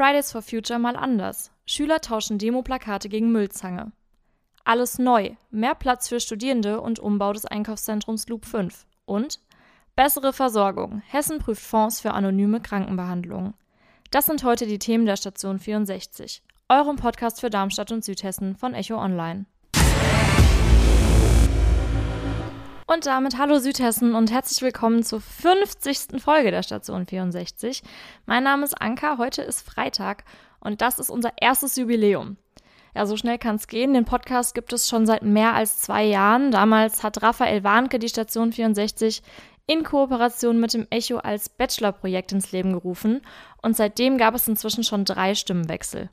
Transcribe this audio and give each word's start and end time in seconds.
Fridays 0.00 0.32
for 0.32 0.40
Future 0.40 0.78
mal 0.78 0.96
anders. 0.96 1.50
Schüler 1.66 2.00
tauschen 2.00 2.38
Demoplakate 2.38 3.10
gegen 3.10 3.32
Müllzange. 3.32 3.92
Alles 4.64 4.98
neu, 4.98 5.32
mehr 5.50 5.74
Platz 5.74 6.08
für 6.08 6.20
Studierende 6.20 6.80
und 6.80 6.98
Umbau 6.98 7.34
des 7.34 7.44
Einkaufszentrums 7.44 8.26
Loop 8.28 8.46
5. 8.46 8.86
Und 9.04 9.40
bessere 9.96 10.32
Versorgung. 10.32 11.02
Hessen 11.06 11.38
prüft 11.38 11.62
Fonds 11.62 12.00
für 12.00 12.12
anonyme 12.12 12.62
Krankenbehandlung. 12.62 13.52
Das 14.10 14.24
sind 14.24 14.42
heute 14.42 14.66
die 14.66 14.78
Themen 14.78 15.04
der 15.04 15.16
Station 15.16 15.58
64, 15.58 16.42
eurem 16.70 16.96
Podcast 16.96 17.38
für 17.38 17.50
Darmstadt 17.50 17.92
und 17.92 18.02
Südhessen 18.02 18.56
von 18.56 18.72
Echo 18.72 18.96
Online. 18.96 19.44
Und 22.92 23.06
damit 23.06 23.38
hallo 23.38 23.60
Südhessen 23.60 24.16
und 24.16 24.32
herzlich 24.32 24.62
willkommen 24.62 25.04
zur 25.04 25.20
50. 25.20 26.20
Folge 26.20 26.50
der 26.50 26.64
Station 26.64 27.06
64. 27.06 27.84
Mein 28.26 28.42
Name 28.42 28.64
ist 28.64 28.82
Anka, 28.82 29.16
heute 29.16 29.42
ist 29.42 29.62
Freitag 29.62 30.24
und 30.58 30.80
das 30.80 30.98
ist 30.98 31.08
unser 31.08 31.30
erstes 31.40 31.76
Jubiläum. 31.76 32.36
Ja, 32.96 33.06
so 33.06 33.16
schnell 33.16 33.38
kann 33.38 33.54
es 33.54 33.68
gehen. 33.68 33.94
Den 33.94 34.06
Podcast 34.06 34.56
gibt 34.56 34.72
es 34.72 34.88
schon 34.88 35.06
seit 35.06 35.22
mehr 35.22 35.54
als 35.54 35.80
zwei 35.80 36.02
Jahren. 36.04 36.50
Damals 36.50 37.04
hat 37.04 37.22
Raphael 37.22 37.62
Warnke 37.62 38.00
die 38.00 38.08
Station 38.08 38.52
64 38.52 39.22
in 39.68 39.84
Kooperation 39.84 40.58
mit 40.58 40.74
dem 40.74 40.88
Echo 40.90 41.18
als 41.18 41.48
Bachelorprojekt 41.48 42.32
ins 42.32 42.50
Leben 42.50 42.72
gerufen 42.72 43.22
und 43.62 43.76
seitdem 43.76 44.18
gab 44.18 44.34
es 44.34 44.48
inzwischen 44.48 44.82
schon 44.82 45.04
drei 45.04 45.36
Stimmenwechsel. 45.36 46.10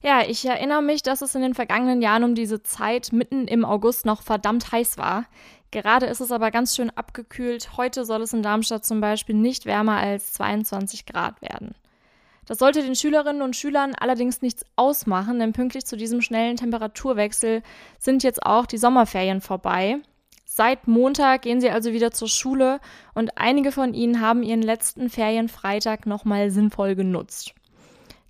Ja, 0.00 0.22
ich 0.22 0.44
erinnere 0.44 0.80
mich, 0.80 1.02
dass 1.02 1.22
es 1.22 1.34
in 1.34 1.42
den 1.42 1.54
vergangenen 1.54 2.00
Jahren 2.00 2.22
um 2.22 2.36
diese 2.36 2.62
Zeit 2.62 3.12
mitten 3.12 3.48
im 3.48 3.64
August 3.64 4.06
noch 4.06 4.22
verdammt 4.22 4.70
heiß 4.70 4.96
war. 4.96 5.24
Gerade 5.70 6.06
ist 6.06 6.20
es 6.20 6.32
aber 6.32 6.50
ganz 6.50 6.74
schön 6.74 6.90
abgekühlt. 6.90 7.76
Heute 7.76 8.04
soll 8.04 8.22
es 8.22 8.32
in 8.32 8.42
Darmstadt 8.42 8.86
zum 8.86 9.00
Beispiel 9.00 9.34
nicht 9.34 9.66
wärmer 9.66 9.98
als 9.98 10.32
22 10.32 11.04
Grad 11.04 11.42
werden. 11.42 11.74
Das 12.46 12.58
sollte 12.58 12.82
den 12.82 12.96
Schülerinnen 12.96 13.42
und 13.42 13.56
Schülern 13.56 13.94
allerdings 13.94 14.40
nichts 14.40 14.64
ausmachen, 14.76 15.38
denn 15.38 15.52
pünktlich 15.52 15.84
zu 15.84 15.96
diesem 15.96 16.22
schnellen 16.22 16.56
Temperaturwechsel 16.56 17.62
sind 17.98 18.22
jetzt 18.22 18.42
auch 18.42 18.64
die 18.64 18.78
Sommerferien 18.78 19.42
vorbei. 19.42 19.98
Seit 20.46 20.88
Montag 20.88 21.42
gehen 21.42 21.60
sie 21.60 21.68
also 21.68 21.92
wieder 21.92 22.10
zur 22.10 22.28
Schule 22.28 22.80
und 23.14 23.36
einige 23.36 23.70
von 23.70 23.92
ihnen 23.92 24.22
haben 24.22 24.42
ihren 24.42 24.62
letzten 24.62 25.10
Ferienfreitag 25.10 26.06
nochmal 26.06 26.50
sinnvoll 26.50 26.94
genutzt. 26.94 27.52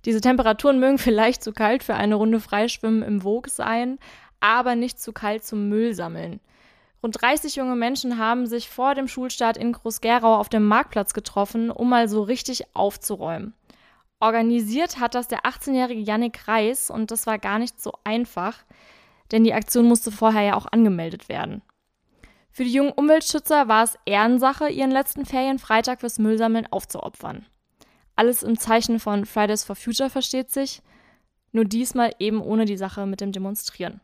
Diese 0.03 0.19
Temperaturen 0.19 0.81
mögen 0.81 0.97
vielleicht 0.97 1.41
zu 1.41 1.53
kalt 1.53 1.83
für 1.83 1.95
eine 1.95 2.15
Runde 2.15 2.41
Freischwimmen 2.41 3.03
im 3.03 3.23
Wog 3.23 3.47
sein, 3.47 3.99
aber 4.41 4.75
nicht 4.75 4.99
zu 4.99 5.13
kalt 5.13 5.45
zum 5.45 5.69
Müll 5.69 5.93
sammeln. 5.93 6.41
Rund 7.01 7.21
30 7.21 7.55
junge 7.55 7.75
Menschen 7.75 8.17
haben 8.17 8.45
sich 8.45 8.69
vor 8.69 8.93
dem 8.93 9.07
Schulstart 9.07 9.57
in 9.57 9.71
Groß-Gerau 9.71 10.35
auf 10.35 10.49
dem 10.49 10.65
Marktplatz 10.65 11.13
getroffen, 11.13 11.71
um 11.71 11.89
mal 11.89 12.09
so 12.09 12.21
richtig 12.21 12.75
aufzuräumen. 12.75 13.53
Organisiert 14.19 14.99
hat 14.99 15.15
das 15.15 15.29
der 15.29 15.43
18-jährige 15.43 16.01
Yannick 16.01 16.47
Reis 16.47 16.89
und 16.89 17.09
das 17.11 17.25
war 17.25 17.39
gar 17.39 17.57
nicht 17.57 17.81
so 17.81 17.93
einfach, 18.03 18.57
denn 19.31 19.45
die 19.45 19.53
Aktion 19.53 19.87
musste 19.87 20.11
vorher 20.11 20.41
ja 20.41 20.55
auch 20.55 20.65
angemeldet 20.65 21.29
werden. 21.29 21.61
Für 22.51 22.65
die 22.65 22.73
jungen 22.73 22.91
Umweltschützer 22.91 23.69
war 23.69 23.85
es 23.85 23.97
Ehrensache, 24.05 24.67
ihren 24.67 24.91
letzten 24.91 25.25
Ferienfreitag 25.25 26.01
fürs 26.01 26.19
Müllsammeln 26.19 26.67
aufzuopfern. 26.69 27.45
Alles 28.17 28.43
im 28.43 28.59
Zeichen 28.59 28.99
von 28.99 29.25
Fridays 29.25 29.63
for 29.63 29.77
Future 29.77 30.09
versteht 30.09 30.51
sich, 30.51 30.81
nur 31.53 31.63
diesmal 31.63 32.11
eben 32.19 32.41
ohne 32.41 32.65
die 32.65 32.75
Sache 32.75 33.05
mit 33.05 33.21
dem 33.21 33.31
Demonstrieren. 33.31 34.01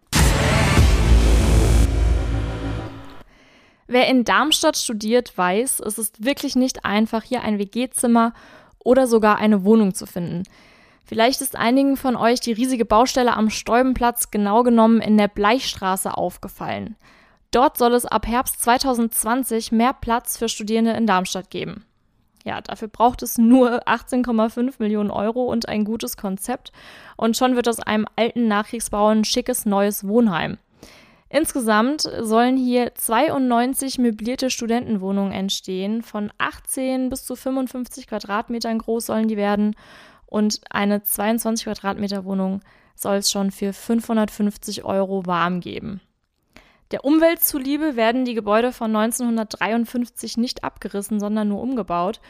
Wer 3.88 4.08
in 4.08 4.23
Darmstadt 4.23 4.78
studiert, 4.78 5.38
weiß, 5.38 5.79
es 5.79 6.00
ist 6.00 6.25
wirklich 6.25 6.56
nicht 6.56 6.85
einfach, 6.85 7.23
hier 7.23 7.41
ein 7.41 7.59
WG-Zimmer 7.59 8.34
oder 8.79 9.07
sogar 9.07 9.38
eine 9.38 9.63
Wohnung 9.63 9.94
zu 9.94 10.06
finden. 10.07 10.44
Vielleicht 11.06 11.41
ist 11.41 11.56
einigen 11.56 11.97
von 11.97 12.16
euch 12.16 12.40
die 12.40 12.51
riesige 12.51 12.85
Baustelle 12.85 13.38
am 13.38 13.51
Stäubenplatz 13.51 14.31
genau 14.31 14.63
genommen 14.63 15.01
in 15.01 15.18
der 15.18 15.28
Bleichstraße 15.28 16.18
aufgefallen. 16.18 16.95
Dort 17.51 17.78
soll 17.78 17.94
es 17.94 18.06
ab 18.06 18.25
Herbst 18.25 18.62
2020 18.63 19.72
mehr 19.72 19.94
Platz 19.94 20.38
für 20.38 20.50
Studierende 20.50 20.94
in 20.94 21.06
Darmstadt 21.06 21.51
geben. 21.51 21.85
Ja, 22.44 22.62
dafür 22.62 22.88
braucht 22.88 23.24
es 23.24 23.38
nur 23.38 23.88
18,5 23.88 24.75
Millionen 24.79 25.09
Euro 25.09 25.45
und 25.45 25.68
ein 25.68 25.84
gutes 25.84 26.18
Konzept. 26.18 26.72
Und 27.18 27.38
schon 27.38 27.56
wird 27.56 27.68
aus 27.68 27.79
einem 27.79 28.07
alten 28.16 28.47
Nachkriegsbau 28.47 29.07
ein 29.07 29.25
schickes 29.25 29.66
neues 29.66 30.07
Wohnheim. 30.07 30.57
Insgesamt 31.30 32.02
sollen 32.02 32.56
hier 32.56 32.94
92 32.94 33.97
möblierte 33.97 34.50
Studentenwohnungen 34.50 35.34
entstehen. 35.34 36.03
Von 36.03 36.31
18 36.38 37.09
bis 37.09 37.25
zu 37.25 37.36
55 37.36 38.08
Quadratmetern 38.08 38.78
groß 38.78 39.08
sollen 39.08 39.28
die 39.28 39.38
werden. 39.38 39.75
Und 40.28 40.62
eine 40.69 41.02
22 41.02 41.66
Quadratmeter 41.66 42.25
Wohnung 42.25 42.62
soll 42.96 43.18
es 43.18 43.31
schon 43.31 43.52
für 43.52 43.74
550 43.74 44.86
Euro 44.86 45.25
warm 45.25 45.59
geben. 45.59 46.00
Der 46.91 47.03
Umwelt 47.03 47.44
zuliebe 47.44 47.96
werden 47.96 48.25
die 48.25 48.36
Gebäude 48.36 48.72
von 48.72 48.96
1953 48.96 50.38
nicht 50.38 50.63
abgerissen, 50.63 51.19
sondern 51.19 51.47
nur 51.50 51.62
umgebaut. 51.62 52.22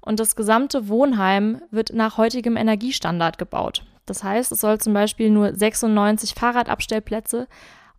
Und 0.00 0.20
das 0.20 0.36
gesamte 0.36 0.88
Wohnheim 0.88 1.60
wird 1.70 1.92
nach 1.92 2.18
heutigem 2.18 2.56
Energiestandard 2.56 3.38
gebaut. 3.38 3.82
Das 4.06 4.22
heißt, 4.22 4.52
es 4.52 4.60
soll 4.60 4.78
zum 4.78 4.92
Beispiel 4.92 5.30
nur 5.30 5.54
96 5.54 6.34
Fahrradabstellplätze 6.34 7.48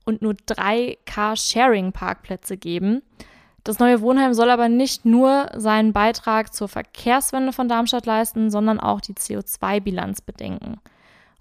und 0.05 0.21
nur 0.21 0.35
drei 0.45 0.97
Car-Sharing-Parkplätze 1.05 2.57
geben. 2.57 3.01
Das 3.63 3.79
neue 3.79 4.01
Wohnheim 4.01 4.33
soll 4.33 4.51
aber 4.51 4.69
nicht 4.69 5.05
nur 5.05 5.49
seinen 5.55 5.91
Beitrag 5.91 6.53
zur 6.53 6.67
Verkehrswende 6.67 7.51
von 7.51 7.67
Darmstadt 7.67 8.05
leisten, 8.05 8.51
sondern 8.51 8.79
auch 8.79 9.01
die 9.01 9.13
CO2-Bilanz 9.13 10.21
bedenken. 10.21 10.79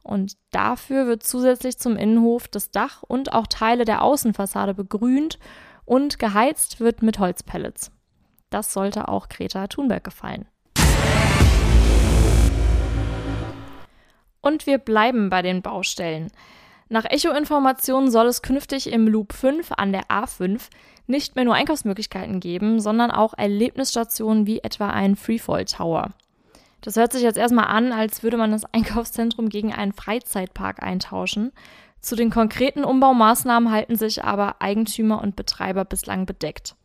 Und 0.02 0.36
dafür 0.50 1.06
wird 1.06 1.22
zusätzlich 1.22 1.78
zum 1.78 1.96
Innenhof 1.96 2.48
das 2.48 2.70
Dach 2.70 3.02
und 3.02 3.32
auch 3.32 3.46
Teile 3.46 3.84
der 3.84 4.02
Außenfassade 4.02 4.74
begrünt 4.74 5.38
und 5.84 6.18
geheizt 6.18 6.80
wird 6.80 7.02
mit 7.02 7.18
Holzpellets. 7.18 7.90
Das 8.50 8.72
sollte 8.72 9.08
auch 9.08 9.28
Greta 9.28 9.66
Thunberg 9.66 10.04
gefallen. 10.04 10.46
Und 14.40 14.66
wir 14.66 14.78
bleiben 14.78 15.30
bei 15.30 15.40
den 15.40 15.62
Baustellen. 15.62 16.30
Nach 16.88 17.04
Echo-Informationen 17.04 18.10
soll 18.10 18.26
es 18.26 18.42
künftig 18.42 18.92
im 18.92 19.08
Loop 19.08 19.32
5 19.32 19.72
an 19.76 19.92
der 19.92 20.06
A5 20.08 20.68
nicht 21.06 21.34
mehr 21.34 21.44
nur 21.44 21.54
Einkaufsmöglichkeiten 21.54 22.40
geben, 22.40 22.80
sondern 22.80 23.10
auch 23.10 23.34
Erlebnisstationen 23.36 24.46
wie 24.46 24.60
etwa 24.60 24.90
einen 24.90 25.16
Freefall 25.16 25.64
Tower. 25.64 26.10
Das 26.80 26.96
hört 26.96 27.12
sich 27.12 27.22
jetzt 27.22 27.38
erstmal 27.38 27.66
an, 27.66 27.92
als 27.92 28.22
würde 28.22 28.36
man 28.36 28.50
das 28.50 28.64
Einkaufszentrum 28.72 29.48
gegen 29.48 29.72
einen 29.72 29.92
Freizeitpark 29.92 30.82
eintauschen. 30.82 31.52
Zu 32.00 32.16
den 32.16 32.28
konkreten 32.28 32.84
Umbaumaßnahmen 32.84 33.70
halten 33.70 33.96
sich 33.96 34.22
aber 34.22 34.60
Eigentümer 34.60 35.22
und 35.22 35.36
Betreiber 35.36 35.86
bislang 35.86 36.26
bedeckt. 36.26 36.76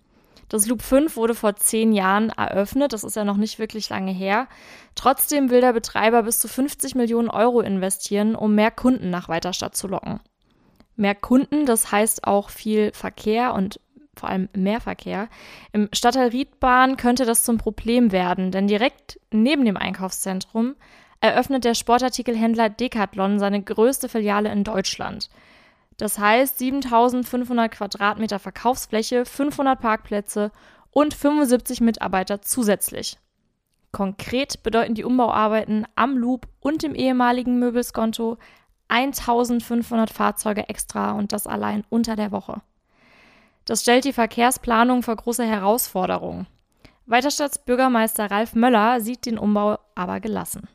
Das 0.49 0.65
Loop 0.65 0.81
5 0.81 1.15
wurde 1.15 1.35
vor 1.35 1.55
zehn 1.55 1.93
Jahren 1.93 2.29
eröffnet, 2.29 2.91
das 2.91 3.03
ist 3.03 3.15
ja 3.15 3.23
noch 3.23 3.37
nicht 3.37 3.59
wirklich 3.59 3.87
lange 3.89 4.11
her. 4.11 4.47
Trotzdem 4.95 5.51
will 5.51 5.61
der 5.61 5.73
Betreiber 5.73 6.23
bis 6.23 6.39
zu 6.39 6.47
50 6.47 6.95
Millionen 6.95 7.29
Euro 7.29 7.61
investieren, 7.61 8.35
um 8.35 8.55
mehr 8.55 8.71
Kunden 8.71 9.11
nach 9.11 9.29
Weiterstadt 9.29 9.75
zu 9.75 9.87
locken. 9.87 10.19
Mehr 10.95 11.15
Kunden, 11.15 11.65
das 11.65 11.91
heißt 11.91 12.25
auch 12.25 12.49
viel 12.49 12.91
Verkehr 12.93 13.53
und 13.53 13.79
vor 14.15 14.29
allem 14.29 14.49
mehr 14.53 14.81
Verkehr. 14.81 15.29
Im 15.71 15.87
Stadtteil 15.93 16.29
Riedbahn 16.29 16.97
könnte 16.97 17.25
das 17.25 17.43
zum 17.43 17.57
Problem 17.57 18.11
werden, 18.11 18.51
denn 18.51 18.67
direkt 18.67 19.19
neben 19.31 19.63
dem 19.63 19.77
Einkaufszentrum 19.77 20.75
eröffnet 21.21 21.63
der 21.63 21.73
Sportartikelhändler 21.73 22.69
Decathlon 22.69 23.39
seine 23.39 23.61
größte 23.61 24.09
Filiale 24.09 24.51
in 24.51 24.63
Deutschland. 24.63 25.29
Das 25.99 26.17
heißt 26.17 26.57
7500 26.57 27.71
Quadratmeter 27.71 28.39
Verkaufsfläche, 28.39 29.25
500 29.25 29.79
Parkplätze 29.79 30.51
und 30.91 31.13
75 31.13 31.81
Mitarbeiter 31.81 32.41
zusätzlich. 32.41 33.17
Konkret 33.91 34.63
bedeuten 34.63 34.95
die 34.95 35.03
Umbauarbeiten 35.03 35.85
am 35.95 36.17
Loop 36.17 36.47
und 36.61 36.83
dem 36.83 36.95
ehemaligen 36.95 37.59
Möbelskonto 37.59 38.37
1500 38.87 40.09
Fahrzeuge 40.09 40.69
extra 40.69 41.11
und 41.11 41.33
das 41.33 41.47
allein 41.47 41.83
unter 41.89 42.15
der 42.15 42.31
Woche. 42.31 42.61
Das 43.65 43.81
stellt 43.81 44.05
die 44.05 44.13
Verkehrsplanung 44.13 45.03
vor 45.03 45.17
große 45.17 45.43
Herausforderungen. 45.43 46.47
Weiterstadtsbürgermeister 47.07 48.31
Ralf 48.31 48.55
Möller 48.55 49.01
sieht 49.01 49.25
den 49.25 49.37
Umbau 49.37 49.79
aber 49.95 50.21
gelassen. 50.21 50.69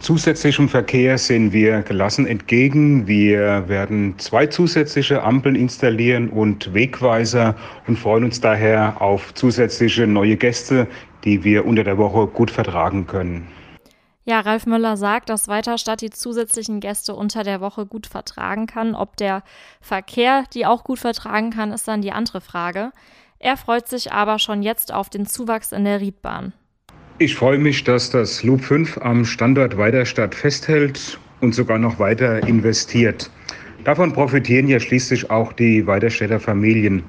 Zusätzlichem 0.00 0.68
Verkehr 0.68 1.18
sehen 1.18 1.52
wir 1.52 1.82
gelassen 1.82 2.26
entgegen. 2.26 3.06
Wir 3.06 3.68
werden 3.68 4.18
zwei 4.18 4.46
zusätzliche 4.46 5.22
Ampeln 5.22 5.56
installieren 5.56 6.30
und 6.30 6.72
Wegweiser 6.72 7.56
und 7.86 7.98
freuen 7.98 8.24
uns 8.24 8.40
daher 8.40 9.02
auf 9.02 9.34
zusätzliche 9.34 10.06
neue 10.06 10.36
Gäste, 10.36 10.86
die 11.24 11.42
wir 11.42 11.66
unter 11.66 11.84
der 11.84 11.98
Woche 11.98 12.26
gut 12.28 12.50
vertragen 12.50 13.06
können. 13.06 13.48
Ja, 14.24 14.40
Ralf 14.40 14.66
Möller 14.66 14.96
sagt, 14.96 15.30
dass 15.30 15.48
Weiterstadt 15.48 16.00
die 16.00 16.10
zusätzlichen 16.10 16.80
Gäste 16.80 17.14
unter 17.14 17.42
der 17.42 17.60
Woche 17.60 17.84
gut 17.84 18.06
vertragen 18.06 18.66
kann. 18.66 18.94
Ob 18.94 19.16
der 19.16 19.42
Verkehr 19.80 20.44
die 20.54 20.64
auch 20.64 20.84
gut 20.84 20.98
vertragen 20.98 21.50
kann, 21.50 21.72
ist 21.72 21.88
dann 21.88 22.02
die 22.02 22.12
andere 22.12 22.40
Frage. 22.40 22.92
Er 23.38 23.56
freut 23.56 23.88
sich 23.88 24.12
aber 24.12 24.38
schon 24.38 24.62
jetzt 24.62 24.92
auf 24.92 25.10
den 25.10 25.26
Zuwachs 25.26 25.72
in 25.72 25.84
der 25.84 26.00
Riedbahn. 26.00 26.52
Ich 27.20 27.34
freue 27.34 27.58
mich, 27.58 27.82
dass 27.82 28.10
das 28.10 28.44
Loop 28.44 28.60
5 28.60 28.98
am 28.98 29.24
Standort 29.24 29.76
Weiderstadt 29.76 30.36
festhält 30.36 31.18
und 31.40 31.52
sogar 31.52 31.76
noch 31.76 31.98
weiter 31.98 32.46
investiert. 32.46 33.28
Davon 33.82 34.12
profitieren 34.12 34.68
ja 34.68 34.78
schließlich 34.78 35.28
auch 35.28 35.52
die 35.52 35.84
Weiderstädter 35.84 36.38
Familien. 36.38 37.02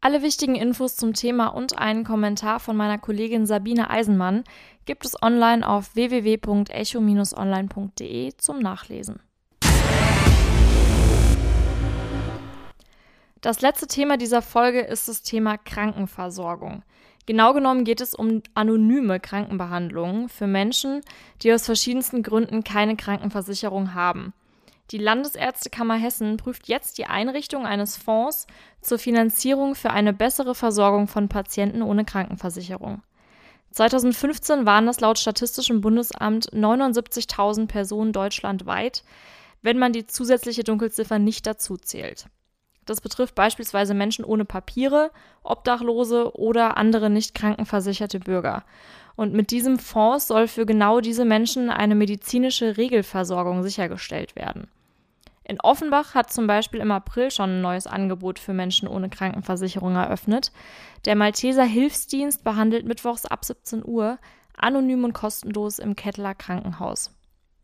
Alle 0.00 0.22
wichtigen 0.22 0.56
Infos 0.56 0.96
zum 0.96 1.14
Thema 1.14 1.46
und 1.46 1.78
einen 1.78 2.02
Kommentar 2.02 2.58
von 2.58 2.76
meiner 2.76 2.98
Kollegin 2.98 3.46
Sabine 3.46 3.88
Eisenmann 3.88 4.42
gibt 4.84 5.04
es 5.04 5.22
online 5.22 5.64
auf 5.64 5.94
www.echo-online.de 5.94 8.32
zum 8.36 8.58
Nachlesen. 8.58 9.20
Das 13.42 13.60
letzte 13.60 13.86
Thema 13.86 14.16
dieser 14.16 14.42
Folge 14.42 14.80
ist 14.80 15.06
das 15.06 15.22
Thema 15.22 15.56
Krankenversorgung. 15.56 16.82
Genau 17.30 17.54
genommen 17.54 17.84
geht 17.84 18.00
es 18.00 18.12
um 18.12 18.42
anonyme 18.54 19.20
Krankenbehandlungen 19.20 20.28
für 20.28 20.48
Menschen, 20.48 21.00
die 21.42 21.52
aus 21.52 21.64
verschiedensten 21.64 22.24
Gründen 22.24 22.64
keine 22.64 22.96
Krankenversicherung 22.96 23.94
haben. 23.94 24.32
Die 24.90 24.98
Landesärztekammer 24.98 25.94
Hessen 25.94 26.38
prüft 26.38 26.66
jetzt 26.66 26.98
die 26.98 27.06
Einrichtung 27.06 27.66
eines 27.66 27.96
Fonds 27.96 28.48
zur 28.80 28.98
Finanzierung 28.98 29.76
für 29.76 29.90
eine 29.90 30.12
bessere 30.12 30.56
Versorgung 30.56 31.06
von 31.06 31.28
Patienten 31.28 31.82
ohne 31.82 32.04
Krankenversicherung. 32.04 33.00
2015 33.70 34.66
waren 34.66 34.88
es 34.88 34.98
laut 34.98 35.20
Statistischem 35.20 35.82
Bundesamt 35.82 36.50
79.000 36.50 37.68
Personen 37.68 38.12
deutschlandweit, 38.12 39.04
wenn 39.62 39.78
man 39.78 39.92
die 39.92 40.08
zusätzliche 40.08 40.64
Dunkelziffer 40.64 41.20
nicht 41.20 41.46
dazu 41.46 41.76
zählt. 41.76 42.26
Das 42.90 43.00
betrifft 43.00 43.36
beispielsweise 43.36 43.94
Menschen 43.94 44.24
ohne 44.24 44.44
Papiere, 44.44 45.12
Obdachlose 45.44 46.36
oder 46.36 46.76
andere 46.76 47.08
nicht 47.08 47.36
krankenversicherte 47.36 48.18
Bürger. 48.18 48.64
Und 49.14 49.32
mit 49.32 49.52
diesem 49.52 49.78
Fonds 49.78 50.26
soll 50.26 50.48
für 50.48 50.66
genau 50.66 51.00
diese 51.00 51.24
Menschen 51.24 51.70
eine 51.70 51.94
medizinische 51.94 52.78
Regelversorgung 52.78 53.62
sichergestellt 53.62 54.34
werden. 54.34 54.66
In 55.44 55.60
Offenbach 55.60 56.16
hat 56.16 56.32
zum 56.32 56.48
Beispiel 56.48 56.80
im 56.80 56.90
April 56.90 57.30
schon 57.30 57.50
ein 57.50 57.60
neues 57.60 57.86
Angebot 57.86 58.40
für 58.40 58.54
Menschen 58.54 58.88
ohne 58.88 59.08
Krankenversicherung 59.08 59.94
eröffnet. 59.94 60.50
Der 61.04 61.14
Malteser 61.14 61.62
Hilfsdienst 61.62 62.42
behandelt 62.42 62.86
mittwochs 62.86 63.24
ab 63.24 63.44
17 63.44 63.84
Uhr 63.86 64.18
anonym 64.56 65.04
und 65.04 65.12
kostenlos 65.12 65.78
im 65.78 65.94
Kettler 65.94 66.34
Krankenhaus. 66.34 67.14